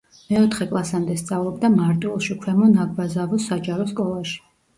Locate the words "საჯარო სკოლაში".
3.53-4.37